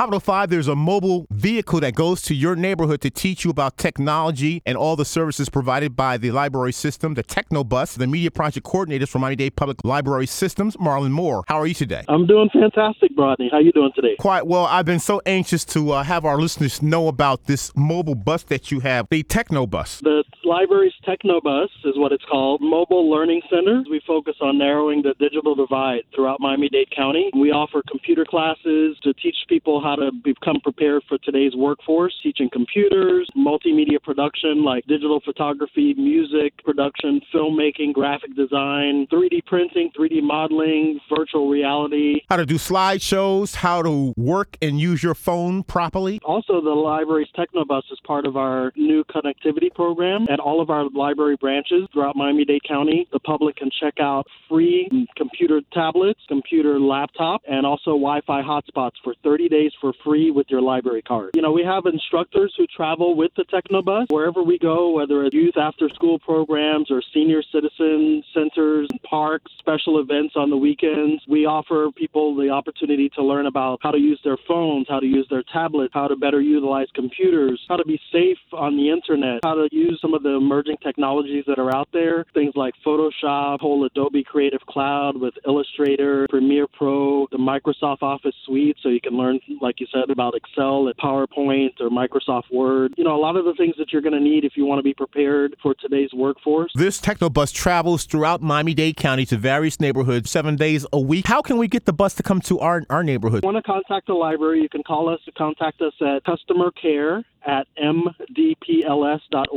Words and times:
Hot 0.00 0.06
105, 0.06 0.48
there's 0.48 0.66
a 0.66 0.74
mobile 0.74 1.26
vehicle 1.30 1.78
that 1.78 1.94
goes 1.94 2.22
to 2.22 2.34
your 2.34 2.56
neighborhood 2.56 3.02
to 3.02 3.10
teach 3.10 3.44
you 3.44 3.50
about 3.50 3.76
technology 3.76 4.62
and 4.64 4.74
all 4.74 4.96
the 4.96 5.04
services 5.04 5.50
provided 5.50 5.94
by 5.94 6.16
the 6.16 6.30
library 6.30 6.72
system, 6.72 7.12
the 7.12 7.22
Technobus, 7.22 7.98
the 7.98 8.06
media 8.06 8.30
project 8.30 8.66
coordinators 8.66 9.08
from 9.08 9.20
Miami 9.20 9.36
Dade 9.36 9.56
Public 9.56 9.84
Library 9.84 10.24
Systems, 10.24 10.74
Marlon 10.78 11.10
Moore. 11.10 11.44
How 11.48 11.60
are 11.60 11.66
you 11.66 11.74
today? 11.74 12.02
I'm 12.08 12.26
doing 12.26 12.48
fantastic, 12.50 13.10
Rodney. 13.14 13.50
How 13.52 13.58
are 13.58 13.60
you 13.60 13.72
doing 13.72 13.90
today? 13.94 14.16
Quite 14.18 14.46
well. 14.46 14.64
I've 14.64 14.86
been 14.86 15.00
so 15.00 15.20
anxious 15.26 15.66
to 15.66 15.90
uh, 15.90 16.02
have 16.02 16.24
our 16.24 16.38
listeners 16.38 16.80
know 16.80 17.06
about 17.06 17.44
this 17.44 17.70
mobile 17.76 18.14
bus 18.14 18.44
that 18.44 18.70
you 18.70 18.80
have, 18.80 19.06
the 19.10 19.22
Technobus. 19.22 20.00
The 20.00 20.24
library's 20.50 20.92
Technobus 21.06 21.68
is 21.84 21.94
what 21.96 22.10
it's 22.10 22.24
called. 22.28 22.60
Mobile 22.60 23.08
Learning 23.08 23.40
Center. 23.48 23.84
We 23.88 24.00
focus 24.04 24.34
on 24.40 24.58
narrowing 24.58 25.00
the 25.00 25.14
digital 25.20 25.54
divide 25.54 26.02
throughout 26.12 26.40
Miami-Dade 26.40 26.90
County. 26.94 27.30
We 27.38 27.52
offer 27.52 27.82
computer 27.88 28.24
classes 28.28 28.98
to 29.04 29.14
teach 29.14 29.36
people 29.48 29.80
how 29.80 29.94
to 29.94 30.10
become 30.24 30.58
prepared 30.60 31.04
for 31.08 31.18
today's 31.18 31.54
workforce, 31.54 32.12
teaching 32.20 32.50
computers, 32.52 33.19
multimedia 33.50 34.00
production 34.02 34.62
like 34.64 34.84
digital 34.86 35.20
photography, 35.24 35.94
music 35.94 36.52
production, 36.64 37.20
filmmaking, 37.34 37.92
graphic 37.92 38.34
design, 38.36 39.06
3D 39.12 39.44
printing, 39.46 39.90
3D 39.98 40.22
modeling, 40.22 41.00
virtual 41.14 41.48
reality. 41.48 42.20
How 42.28 42.36
to 42.36 42.46
do 42.46 42.56
slideshows, 42.56 43.56
how 43.56 43.82
to 43.82 44.14
work 44.16 44.56
and 44.62 44.80
use 44.80 45.02
your 45.02 45.14
phone 45.14 45.62
properly. 45.64 46.20
Also, 46.24 46.60
the 46.60 46.70
library's 46.70 47.28
Technobus 47.36 47.82
is 47.90 47.98
part 48.06 48.26
of 48.26 48.36
our 48.36 48.72
new 48.76 49.02
connectivity 49.04 49.72
program 49.74 50.26
at 50.30 50.38
all 50.38 50.60
of 50.60 50.70
our 50.70 50.88
library 50.90 51.36
branches 51.36 51.88
throughout 51.92 52.14
Miami 52.16 52.44
Dade 52.44 52.62
County. 52.66 53.08
The 53.12 53.20
public 53.20 53.56
can 53.56 53.70
check 53.80 53.94
out 54.00 54.26
free 54.48 54.88
computer 55.16 55.60
tablets, 55.72 56.20
computer 56.28 56.78
laptop, 56.78 57.42
and 57.48 57.66
also 57.66 57.90
Wi 57.90 58.20
Fi 58.26 58.42
hotspots 58.42 58.92
for 59.02 59.14
30 59.24 59.48
days 59.48 59.72
for 59.80 59.92
free 60.04 60.30
with 60.30 60.46
your 60.50 60.60
library 60.60 61.02
card. 61.02 61.30
You 61.34 61.42
know, 61.42 61.52
we 61.52 61.64
have 61.64 61.86
instructors 61.86 62.54
who 62.56 62.66
travel 62.66 63.16
with 63.16 63.32
the 63.40 63.60
Technobus 63.62 64.06
wherever 64.10 64.42
we 64.42 64.58
go, 64.58 64.90
whether 64.90 65.24
it's 65.24 65.34
youth 65.34 65.56
after 65.56 65.88
school 65.88 66.18
programs 66.18 66.90
or 66.90 67.02
senior 67.14 67.42
citizen 67.52 68.22
centers, 68.34 68.88
parks, 69.08 69.50
special 69.58 69.98
events 69.98 70.34
on 70.36 70.50
the 70.50 70.56
weekends. 70.56 71.22
We 71.26 71.46
offer 71.46 71.88
people 71.96 72.36
the 72.36 72.50
opportunity 72.50 73.08
to 73.10 73.22
learn 73.22 73.46
about 73.46 73.78
how 73.82 73.92
to 73.92 73.98
use 73.98 74.20
their 74.24 74.36
phones, 74.46 74.86
how 74.88 75.00
to 75.00 75.06
use 75.06 75.26
their 75.30 75.42
tablets, 75.52 75.92
how 75.94 76.08
to 76.08 76.16
better 76.16 76.40
utilize 76.40 76.88
computers, 76.94 77.64
how 77.68 77.76
to 77.76 77.84
be 77.84 78.00
safe 78.12 78.38
on 78.52 78.76
the 78.76 78.90
internet, 78.90 79.40
how 79.42 79.54
to 79.54 79.68
use 79.72 79.98
some 80.02 80.12
of 80.12 80.22
the 80.22 80.30
emerging 80.30 80.76
technologies 80.82 81.44
that 81.46 81.58
are 81.58 81.74
out 81.74 81.88
there, 81.92 82.24
things 82.34 82.52
like 82.56 82.74
Photoshop, 82.84 83.60
whole 83.60 83.84
Adobe 83.84 84.24
Creative 84.24 84.60
Cloud 84.68 85.18
with 85.18 85.34
Illustrator, 85.46 86.26
Premiere 86.28 86.66
Pro, 86.66 87.19
Microsoft 87.50 88.02
Office 88.02 88.34
suite, 88.44 88.76
so 88.82 88.88
you 88.88 89.00
can 89.00 89.14
learn, 89.14 89.40
like 89.60 89.80
you 89.80 89.86
said, 89.92 90.10
about 90.10 90.34
Excel 90.34 90.86
and 90.86 90.96
PowerPoint 90.96 91.80
or 91.80 91.88
Microsoft 91.88 92.52
Word. 92.52 92.94
You 92.96 93.04
know, 93.04 93.16
a 93.16 93.20
lot 93.20 93.36
of 93.36 93.44
the 93.44 93.54
things 93.54 93.74
that 93.78 93.92
you're 93.92 94.02
going 94.02 94.14
to 94.14 94.20
need 94.20 94.44
if 94.44 94.52
you 94.56 94.64
want 94.64 94.78
to 94.78 94.82
be 94.82 94.94
prepared 94.94 95.56
for 95.62 95.74
today's 95.74 96.10
workforce. 96.12 96.70
This 96.74 97.00
Technobus 97.00 97.52
travels 97.52 98.04
throughout 98.04 98.40
Miami 98.40 98.74
Dade 98.74 98.96
County 98.96 99.26
to 99.26 99.36
various 99.36 99.80
neighborhoods 99.80 100.30
seven 100.30 100.56
days 100.56 100.86
a 100.92 101.00
week. 101.00 101.26
How 101.26 101.42
can 101.42 101.58
we 101.58 101.68
get 101.68 101.86
the 101.86 101.92
bus 101.92 102.14
to 102.14 102.22
come 102.22 102.40
to 102.42 102.60
our, 102.60 102.84
our 102.88 103.02
neighborhood? 103.02 103.38
If 103.38 103.44
you 103.44 103.52
want 103.52 103.64
to 103.64 103.70
contact 103.70 104.06
the 104.06 104.14
library, 104.14 104.62
you 104.62 104.68
can 104.68 104.82
call 104.82 105.08
us 105.08 105.20
to 105.24 105.32
contact 105.32 105.80
us 105.80 105.94
at 106.00 106.24
customer 106.24 106.70
care 106.70 107.24
at 107.46 107.66
mdpls.org, 107.82 109.50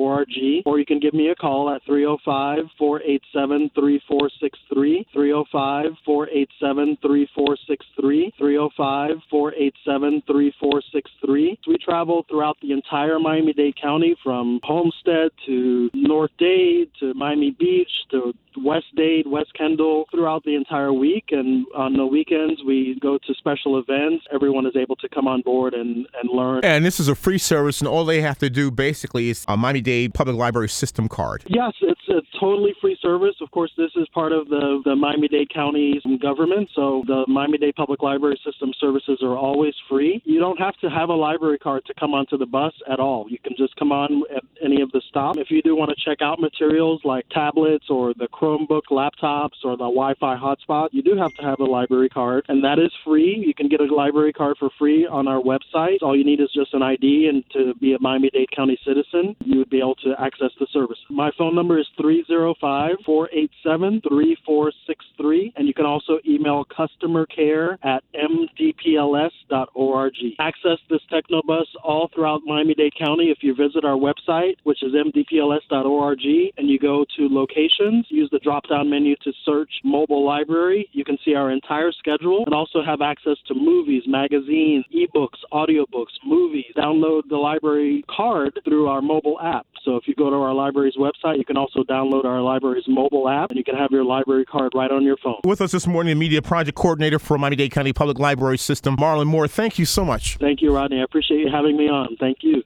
or 0.66 0.80
you 0.80 0.86
can 0.86 1.00
give 1.00 1.14
me 1.14 1.30
a 1.30 1.36
call 1.36 1.70
at 1.70 1.84
305 1.86 2.66
487 2.78 3.72
3463. 3.76 5.08
305 5.14 5.92
487 6.06 6.98
3463. 7.02 8.34
305 8.38 9.18
487 9.30 10.24
3463. 10.28 11.60
We 11.68 11.78
travel 11.78 12.26
throughout 12.30 12.58
the 12.62 12.72
entire 12.72 13.20
Miami 13.20 13.54
Dade 13.54 13.76
County 13.82 14.16
from 14.24 14.60
Homestead 14.64 15.32
to 15.46 15.90
North 15.94 16.32
Dade 16.38 16.90
to 17.00 17.14
Miami 17.14 17.52
Beach 17.52 17.92
to 18.12 18.34
West 18.64 18.88
Dade, 18.96 19.26
West 19.28 19.54
Kendall 19.54 20.06
throughout 20.12 20.44
the 20.44 20.56
entire 20.56 20.94
week. 20.94 21.26
And 21.32 21.66
on 21.76 21.94
the 21.94 22.06
weekends, 22.06 22.62
we 22.66 22.98
go 23.02 23.18
to 23.18 23.34
special 23.36 23.80
events. 23.80 24.26
Everyone 24.34 24.66
is 24.66 24.76
able 24.76 24.96
to 24.98 25.10
come 25.10 25.28
on 25.28 25.42
board 25.42 25.74
and, 25.74 26.08
and 26.20 26.30
learn. 26.32 26.62
And 26.64 26.86
this 26.86 27.00
is 27.00 27.08
a 27.08 27.16
free 27.16 27.38
service, 27.38 27.80
and 27.82 27.88
all 27.88 28.06
they 28.06 28.22
have 28.22 28.38
to 28.40 28.50
do 28.50 28.72
basically 28.72 29.30
is 29.30 29.46
a 29.48 29.58
Miami 29.58 29.82
Dade 29.82 30.14
Public 30.14 30.38
Library 30.38 30.70
System 30.70 31.08
card. 31.08 31.44
Yes, 31.48 31.74
it's 31.82 32.08
a 32.10 32.22
totally 32.40 32.74
free 32.82 32.98
service. 33.02 33.36
Of 33.42 33.52
course, 33.52 33.72
this 33.78 33.92
is 33.96 34.08
part 34.14 34.32
of 34.32 34.48
the, 34.50 34.82
the 34.86 34.96
Miami 34.96 35.28
Dade 35.28 35.54
County 35.54 36.02
government, 36.22 36.70
so 36.76 37.04
the 37.08 37.26
Miami 37.28 37.58
Dade 37.58 37.76
Public 37.76 38.02
Library 38.02 38.40
System 38.46 38.72
services 38.80 39.20
are 39.22 39.38
always 39.38 39.74
free. 39.90 40.22
You 40.26 40.40
don't 40.40 40.60
have 40.60 40.76
to 40.78 40.90
have 40.90 41.10
a 41.10 41.14
library 41.14 41.58
card 41.58 41.86
to 41.86 41.94
come 42.00 42.14
onto 42.14 42.38
the 42.38 42.46
bus 42.46 42.74
at 42.92 43.00
all. 43.00 43.26
You 43.30 43.40
can 43.40 43.54
just 43.58 43.76
come 43.76 43.92
on 43.92 44.24
at 44.36 44.44
any 44.64 44.82
of 44.82 44.92
the 44.92 45.02
stops. 45.10 45.38
If 45.40 45.52
you 45.52 45.62
do 45.62 45.76
want 45.76 45.92
to 45.92 45.96
check 46.04 46.22
out 46.22 46.40
materials 46.40 47.02
like 47.04 47.28
tablets 47.30 47.86
or 47.90 48.14
the 48.14 48.28
Chromebook 48.54 48.84
laptops 48.92 49.64
or 49.64 49.78
the 49.78 49.84
Wi 49.84 50.14
Fi 50.20 50.36
hotspot, 50.36 50.90
you 50.92 51.02
do 51.02 51.16
have 51.16 51.34
to 51.36 51.44
have 51.44 51.60
a 51.60 51.66
library 51.66 52.10
card, 52.10 52.46
and 52.48 52.64
that 52.64 52.80
is 52.80 52.92
free. 53.04 53.44
You 53.46 53.54
can 53.54 53.68
get 53.68 53.82
a 53.82 53.94
library 53.94 54.34
card 54.34 54.58
for 54.60 54.70
free 54.78 55.06
on 55.08 55.28
our 55.28 55.42
website. 55.42 56.02
All 56.02 56.16
you 56.16 56.24
need 56.24 56.40
is 56.40 56.50
just 56.54 56.74
an 56.74 56.82
ID 56.82 57.30
and 57.30 57.44
to 57.54 57.74
be 57.80 57.94
a 57.94 58.00
Miami 58.00 58.30
Dade 58.30 58.50
County 58.56 58.78
citizen, 58.86 59.36
you 59.44 59.58
would 59.60 59.70
be 59.70 59.80
able 59.80 59.96
to 59.96 60.14
access 60.20 60.52
the 60.60 60.68
service. 60.72 60.98
My 61.10 61.32
phone 61.38 61.56
number 61.56 61.80
is 61.80 61.88
305 61.98 62.98
487 63.06 64.02
3463, 64.02 65.54
and 65.56 65.68
you 65.68 65.74
can 65.74 65.86
also 65.86 66.20
email 66.44 66.66
customer 66.76 67.26
care 67.26 67.78
at 67.84 68.04
mdpls.org. 68.14 70.14
Access 70.40 70.78
this 70.90 71.02
Technobus 71.12 71.66
all 71.84 72.10
throughout 72.14 72.42
Miami 72.46 72.74
Dade 72.74 72.94
County 72.98 73.26
if 73.26 73.40
you 73.42 73.56
visit 73.56 73.86
our 73.86 73.98
website, 73.98 74.56
which 74.64 74.84
is 74.84 74.94
mdpls.org, 74.94 76.20
and 76.58 76.70
you 76.70 76.80
go 76.80 77.06
to 77.18 77.28
locations, 77.30 78.06
use 78.10 78.30
the 78.32 78.40
drop 78.40 78.68
down 78.70 78.90
menu 78.90 79.16
to 79.24 79.32
search 79.46 79.72
mobile 79.84 80.26
library. 80.26 80.90
You 80.92 81.06
can 81.06 81.18
see 81.24 81.36
our 81.36 81.52
entire 81.52 81.92
schedule 81.92 82.44
and 82.46 82.54
also 82.54 82.84
have 82.84 83.02
access 83.02 83.38
to 83.48 83.54
movies, 83.54 84.04
magazines, 84.08 84.86
ebooks, 84.94 85.40
audiobooks, 85.52 86.14
movies. 86.26 86.66
Download 86.76 87.22
the 87.30 87.38
library 87.38 88.04
card 88.10 88.60
through 88.66 88.88
our 88.88 89.02
mobile 89.02 89.40
app. 89.42 89.66
So 89.84 89.98
if 89.98 90.08
you 90.08 90.16
go 90.16 90.30
to 90.30 90.36
our 90.38 90.54
library's 90.54 90.96
website, 90.96 91.38
you 91.38 91.46
can 91.46 91.58
also 91.58 91.84
download 91.84 92.26
our 92.26 92.42
library's 92.42 92.86
mobile 92.88 93.30
app 93.30 93.52
and 93.52 93.58
you 93.58 93.64
can 93.64 93.76
have 93.76 93.92
your 93.92 94.06
library 94.06 94.46
card 94.46 94.72
right 94.74 94.92
on 94.92 95.04
your 95.04 95.18
phone. 95.18 95.40
With 95.44 95.62
us 95.62 95.72
this 95.72 95.86
morning, 95.86 96.16
the 96.16 96.20
media 96.20 96.42
project 96.42 96.78
coordinator 96.78 97.20
for 97.20 97.38
Miami 97.38 97.58
Dade 97.58 97.72
County 97.72 97.94
Public 97.94 98.18
Library 98.18 98.58
System, 98.58 98.96
Marlon 98.98 99.28
Moore. 99.28 99.48
Thank 99.48 99.78
you 99.78 99.86
so 99.86 100.06
much. 100.06 100.38
Thank 100.38 100.62
you, 100.62 100.74
Rodney. 100.74 101.00
I 101.00 101.04
appreciate 101.04 101.40
you 101.40 101.50
having 101.52 101.78
me 101.78 101.90
on. 101.90 102.16
Thank 102.20 102.38
you. 102.42 102.64